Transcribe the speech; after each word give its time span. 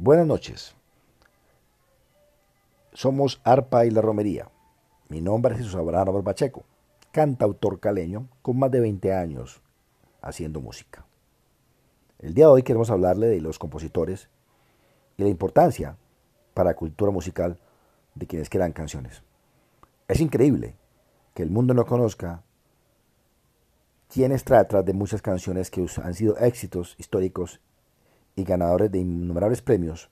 Buenas 0.00 0.28
noches. 0.28 0.76
Somos 2.92 3.40
Arpa 3.42 3.84
y 3.84 3.90
la 3.90 4.00
Romería. 4.00 4.48
Mi 5.08 5.20
nombre 5.20 5.54
es 5.54 5.58
Jesús 5.58 5.74
Abraham 5.74 6.22
Pacheco, 6.22 6.62
cantautor 7.10 7.80
caleño 7.80 8.28
con 8.40 8.60
más 8.60 8.70
de 8.70 8.78
20 8.78 9.12
años 9.12 9.60
haciendo 10.22 10.60
música. 10.60 11.04
El 12.20 12.32
día 12.32 12.44
de 12.44 12.52
hoy 12.52 12.62
queremos 12.62 12.92
hablarle 12.92 13.26
de 13.26 13.40
los 13.40 13.58
compositores 13.58 14.28
y 15.16 15.24
la 15.24 15.30
importancia 15.30 15.96
para 16.54 16.70
la 16.70 16.76
cultura 16.76 17.10
musical 17.10 17.58
de 18.14 18.28
quienes 18.28 18.48
crean 18.48 18.70
canciones. 18.70 19.24
Es 20.06 20.20
increíble 20.20 20.76
que 21.34 21.42
el 21.42 21.50
mundo 21.50 21.74
no 21.74 21.84
conozca 21.84 22.44
quién 24.08 24.30
está 24.30 24.58
detrás 24.58 24.84
de 24.84 24.92
muchas 24.92 25.22
canciones 25.22 25.72
que 25.72 25.84
han 26.04 26.14
sido 26.14 26.38
éxitos 26.38 26.94
históricos 26.98 27.60
y 28.38 28.44
ganadores 28.44 28.92
de 28.92 29.00
innumerables 29.00 29.62
premios, 29.62 30.10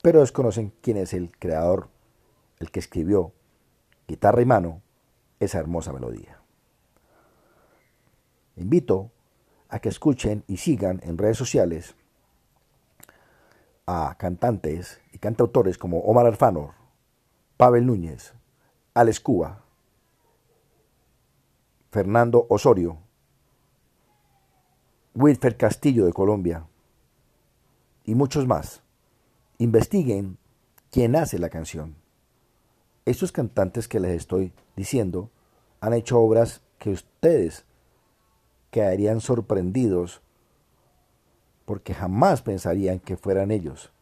pero 0.00 0.20
desconocen 0.20 0.72
quién 0.80 0.96
es 0.96 1.12
el 1.12 1.32
creador, 1.36 1.88
el 2.60 2.70
que 2.70 2.78
escribió, 2.78 3.32
guitarra 4.06 4.42
y 4.42 4.44
mano, 4.44 4.80
esa 5.40 5.58
hermosa 5.58 5.92
melodía. 5.92 6.40
Invito 8.54 9.10
a 9.68 9.80
que 9.80 9.88
escuchen 9.88 10.44
y 10.46 10.58
sigan 10.58 11.00
en 11.02 11.18
redes 11.18 11.36
sociales 11.36 11.96
a 13.86 14.14
cantantes 14.18 15.00
y 15.12 15.18
cantautores 15.18 15.76
como 15.76 15.98
Omar 15.98 16.26
Alfanor, 16.26 16.74
Pavel 17.56 17.86
Núñez, 17.86 18.34
Alex 18.94 19.18
Cuba, 19.18 19.64
Fernando 21.90 22.46
Osorio, 22.48 22.98
Wilfer 25.14 25.56
Castillo 25.56 26.06
de 26.06 26.12
Colombia, 26.12 26.68
y 28.04 28.14
muchos 28.14 28.46
más. 28.46 28.82
Investiguen 29.58 30.38
quién 30.90 31.16
hace 31.16 31.38
la 31.38 31.48
canción. 31.48 31.96
Estos 33.04 33.32
cantantes 33.32 33.88
que 33.88 34.00
les 34.00 34.12
estoy 34.12 34.52
diciendo 34.76 35.30
han 35.80 35.92
hecho 35.92 36.20
obras 36.20 36.62
que 36.78 36.90
ustedes 36.90 37.64
quedarían 38.70 39.20
sorprendidos 39.20 40.22
porque 41.64 41.94
jamás 41.94 42.42
pensarían 42.42 43.00
que 43.00 43.16
fueran 43.16 43.50
ellos, 43.50 43.92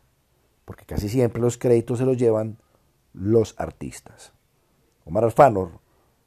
porque 0.64 0.84
casi 0.84 1.08
siempre 1.08 1.40
los 1.40 1.58
créditos 1.58 1.98
se 1.98 2.06
los 2.06 2.16
llevan 2.16 2.58
los 3.12 3.54
artistas. 3.58 4.32
Omar 5.04 5.24
Alfanor, 5.24 5.80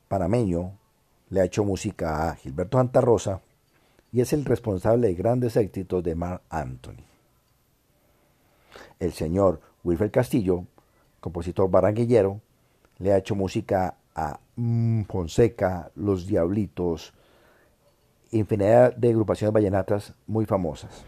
panameño, 0.08 0.78
le 1.30 1.42
ha 1.42 1.46
hecho 1.46 1.64
música 1.64 2.30
a 2.30 2.36
Gilberto 2.36 2.78
Santa 2.78 3.02
Rosa 3.02 3.42
y 4.12 4.22
es 4.22 4.32
el 4.34 4.46
responsable 4.46 5.08
de 5.08 5.16
grandes 5.16 5.58
éxitos 5.58 6.04
de 6.04 6.16
Mark 6.16 6.42
Anthony 6.50 7.15
el 9.00 9.14
señor 9.14 9.62
Wilfer 9.84 10.12
Castillo, 10.12 10.66
compositor 11.20 11.70
barranquillero, 11.70 12.42
le 13.00 13.14
ha 13.14 13.18
hecho 13.18 13.36
música 13.36 13.98
a 14.16 14.40
mm, 14.56 15.04
Fonseca, 15.04 15.92
Los 15.96 16.28
Diablitos, 16.28 17.14
infinidad 18.32 18.96
de 18.96 19.10
agrupaciones 19.10 19.54
vallenatas 19.54 20.14
muy 20.28 20.46
famosas. 20.46 21.04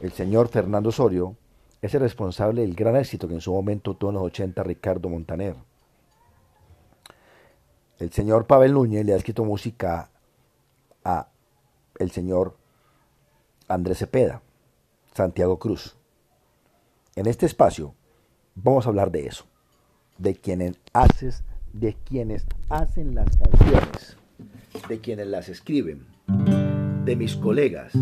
El 0.00 0.12
señor 0.12 0.48
Fernando 0.48 0.88
Osorio 0.88 1.36
es 1.80 1.94
el 1.94 2.00
responsable 2.00 2.62
del 2.62 2.74
gran 2.74 2.96
éxito 2.96 3.28
que 3.28 3.34
en 3.34 3.40
su 3.40 3.52
momento 3.52 3.94
tuvo 3.94 4.10
en 4.10 4.14
los 4.14 4.24
80 4.24 4.62
Ricardo 4.62 5.08
Montaner. 5.08 5.56
El 7.98 8.12
señor 8.12 8.46
Pavel 8.46 8.72
Núñez 8.72 9.04
le 9.04 9.12
ha 9.12 9.16
escrito 9.16 9.44
música 9.44 10.10
a 11.04 11.28
el 11.98 12.10
señor 12.10 12.56
Andrés 13.68 13.98
Cepeda, 13.98 14.42
Santiago 15.14 15.58
Cruz. 15.58 15.96
En 17.14 17.26
este 17.26 17.44
espacio 17.44 17.94
vamos 18.54 18.86
a 18.86 18.88
hablar 18.88 19.10
de 19.10 19.26
eso, 19.26 19.44
de 20.16 20.34
quienes 20.34 20.80
haces, 20.94 21.44
de 21.74 21.94
quienes 22.04 22.46
hacen 22.70 23.14
las 23.14 23.28
canciones, 23.36 24.16
de 24.88 24.98
quienes 24.98 25.26
las 25.26 25.50
escriben, 25.50 26.06
de 27.04 27.14
mis 27.14 27.36
colegas, 27.36 27.92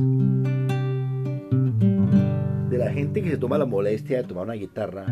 de 2.71 2.79
la 2.79 2.93
gente 2.93 3.21
que 3.21 3.31
se 3.31 3.37
toma 3.37 3.59
la 3.59 3.67
molestia 3.67 4.19
de 4.19 4.25
tomar 4.29 4.45
una 4.45 4.55
guitarra 4.55 5.07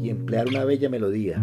y 0.00 0.08
emplear 0.08 0.48
una 0.48 0.64
bella 0.64 0.88
melodía 0.88 1.38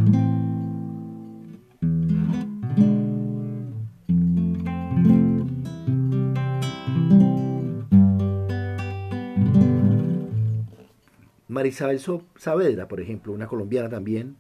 Marisabel 11.52 12.00
Saavedra, 12.38 12.88
por 12.88 13.02
ejemplo, 13.02 13.34
una 13.34 13.46
colombiana 13.46 13.90
también, 13.90 14.38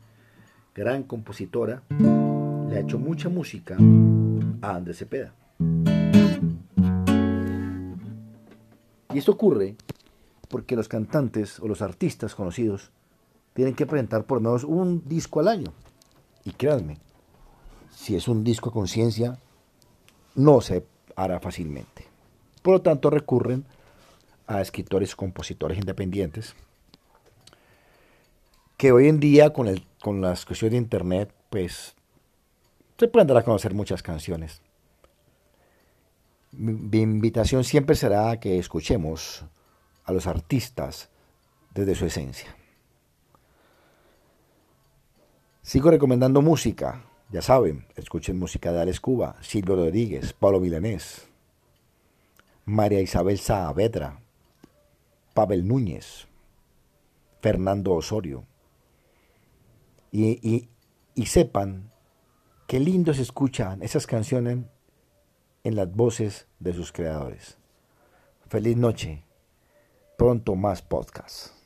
gran 0.73 1.03
compositora, 1.03 1.83
le 1.89 2.77
ha 2.77 2.79
hecho 2.79 2.97
mucha 2.99 3.27
música 3.27 3.75
a 4.61 4.75
Andrés 4.75 4.99
Cepeda. 4.99 5.33
Y 9.13 9.17
esto 9.17 9.33
ocurre 9.33 9.75
porque 10.47 10.77
los 10.77 10.87
cantantes 10.87 11.59
o 11.59 11.67
los 11.67 11.81
artistas 11.81 12.33
conocidos 12.33 12.91
tienen 13.55 13.75
que 13.75 13.85
presentar 13.85 14.23
por 14.23 14.37
lo 14.37 14.49
menos 14.49 14.63
un 14.63 15.03
disco 15.05 15.41
al 15.41 15.49
año. 15.49 15.73
Y 16.45 16.51
créanme, 16.51 16.97
si 17.89 18.15
es 18.15 18.29
un 18.29 18.45
disco 18.45 18.69
a 18.69 18.73
conciencia, 18.73 19.37
no 20.35 20.61
se 20.61 20.85
hará 21.17 21.41
fácilmente. 21.41 22.05
Por 22.61 22.75
lo 22.75 22.81
tanto, 22.81 23.09
recurren 23.09 23.65
a 24.47 24.61
escritores, 24.61 25.13
compositores 25.13 25.77
independientes 25.77 26.55
que 28.81 28.91
hoy 28.91 29.09
en 29.09 29.19
día 29.19 29.53
con, 29.53 29.67
el, 29.67 29.85
con 30.01 30.21
las 30.21 30.43
cuestiones 30.43 30.71
de 30.71 30.79
internet, 30.79 31.31
pues 31.51 31.93
se 32.97 33.07
pueden 33.07 33.27
dar 33.27 33.37
a 33.37 33.43
conocer 33.43 33.75
muchas 33.75 34.01
canciones. 34.01 34.63
Mi, 36.51 36.99
invitación 36.99 37.63
siempre 37.63 37.95
será 37.95 38.39
que 38.39 38.57
escuchemos 38.57 39.45
a 40.03 40.11
los 40.11 40.25
artistas 40.25 41.11
desde 41.75 41.93
su 41.93 42.07
esencia. 42.07 42.55
Sigo 45.61 45.91
recomendando 45.91 46.41
música, 46.41 47.05
ya 47.29 47.43
saben, 47.43 47.85
escuchen 47.95 48.39
música 48.39 48.71
de 48.71 48.81
Alex 48.81 48.99
Cuba, 48.99 49.35
Silvio 49.41 49.75
Rodríguez, 49.75 50.33
Pablo 50.33 50.59
Milanés, 50.59 51.27
María 52.65 52.99
Isabel 52.99 53.37
Saavedra, 53.37 54.21
Pavel 55.35 55.67
Núñez, 55.67 56.25
Fernando 57.41 57.91
Osorio, 57.91 58.47
y, 60.11 60.69
sepan 61.25 61.91
qué 62.67 62.79
lindo 62.79 63.13
se 63.13 63.21
escuchan 63.21 63.81
esas 63.81 64.07
canciones 64.07 64.59
en 65.63 65.75
las 65.75 65.91
voces 65.91 66.47
de 66.59 66.73
sus 66.73 66.91
creadores. 66.91 67.57
Feliz 68.47 68.75
noche. 68.75 69.23
Pronto 70.17 70.55
más 70.55 70.81
podcasts. 70.81 71.60